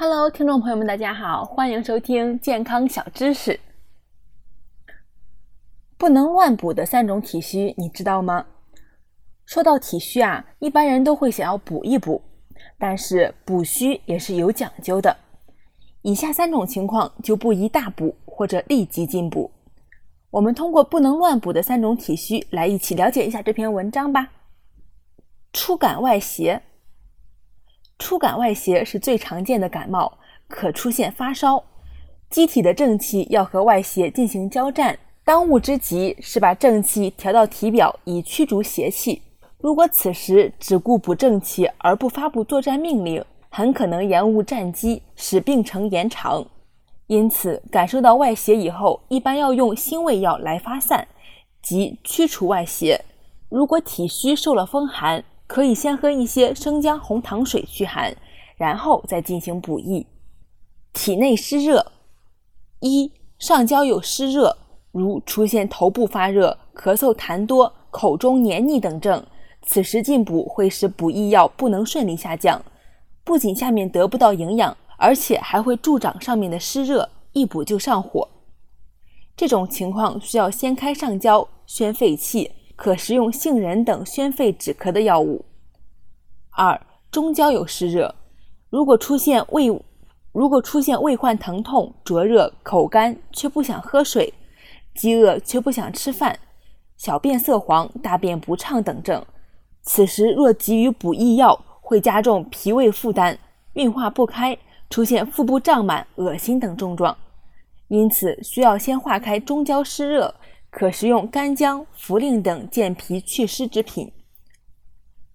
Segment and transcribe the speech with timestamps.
[0.00, 3.58] Hello，听众朋友们，大家好，欢迎收听健康小知识。
[5.96, 8.46] 不能乱补的三种体虚，你知道吗？
[9.44, 12.22] 说到体虚啊，一般人都会想要补一补，
[12.78, 15.16] 但是补虚也是有讲究的。
[16.02, 19.50] 以下三种情况就不宜大补或者立即进补。
[20.30, 24.28] 我们通过不能乱补的三种体虚来一起了解一下这篇文章吧。
[25.52, 26.62] 初感外邪。
[27.98, 31.62] 初感外邪是最常见的感冒，可出现发烧，
[32.30, 39.20] 机体的正气要和外邪进行交战，当务之急是把正气调到体表，以驱逐邪气。
[39.58, 46.46] 如果此时只顾补正气而不发布作战命令，很可能延误战机，使病程延长。
[47.08, 51.08] 因此，感受到外邪以后，一般要用辛味药来发散，
[51.60, 53.04] 即驱除外邪。
[53.48, 58.14] 如果体虚受了风寒，可以先喝一些生姜红糖水驱寒，
[58.58, 60.06] 然后再进行补益。
[60.92, 61.90] 体内湿热，
[62.80, 64.54] 一上焦有湿热，
[64.92, 69.24] 如出现头部发热、咳嗽痰多、口中黏腻等症，
[69.62, 72.62] 此时进补会使补益药不能顺利下降，
[73.24, 78.28] 不仅下面得不到营养，而且还会助长上面的湿热，一补就上火。
[79.34, 82.52] 这种情况需要先开上焦，宣肺气。
[82.78, 85.44] 可食用杏仁等宣肺止咳的药物。
[86.58, 88.12] 二、中焦有湿热，
[88.68, 89.68] 如果出现胃
[90.32, 94.34] 如果出现胃患疼痛、灼热、口干却不想喝水、
[94.92, 96.36] 饥饿却不想吃饭、
[96.96, 99.24] 小便色黄、大便不畅等症，
[99.82, 103.38] 此时若急于补益药，会加重脾胃负担，
[103.74, 104.58] 运化不开，
[104.90, 107.16] 出现腹部胀满、恶心等症状。
[107.86, 110.34] 因此，需要先化开中焦湿热。
[110.70, 114.12] 可食用干姜、茯苓等健脾祛湿之品。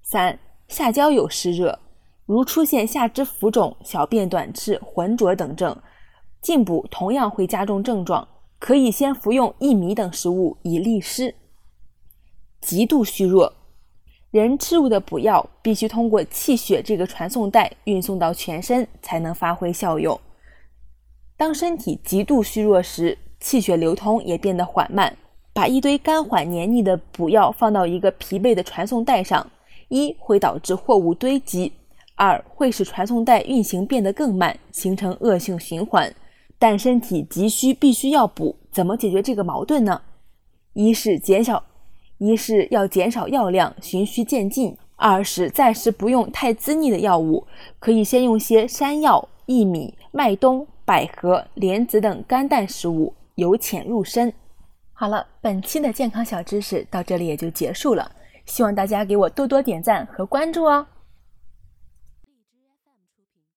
[0.04, 0.38] 三、
[0.74, 1.78] 下焦有湿热，
[2.26, 5.78] 如出现下肢浮肿、小便短赤、浑浊等症，
[6.42, 11.36] 进补同样会加重症状，可以先服用薏米等食物以利湿。
[12.60, 13.54] 极度虚弱，
[14.32, 20.20] 人吃入的补药必须通过气血这个传送带运送到全身，才能发挥效用。
[21.38, 25.16] 当身体极度虚弱时，气血流通也变得缓慢。
[25.54, 29.46] 把一堆干缓黏腻的补药放到一个疲惫的传送带上，
[29.90, 31.74] 一会导致货物堆积，
[32.16, 36.14] 二会使传送带运行变得更慢，形成恶性循环。
[36.58, 40.02] 但身体急需必须要补，怎么解决这个矛盾呢？
[40.74, 41.64] 一是减少，
[42.18, 47.46] 一是要减少药量，循序渐进；二是暂时不用太滋腻的药物，
[47.80, 54.32] 可以先用些山药、薏米、麦冬、百合、莲子等干淡食物，由浅入深。
[54.94, 58.10] 好了，本期的健康小知识到这里也就结束了，
[58.46, 60.86] 希望大家给我多多点赞和关注哦。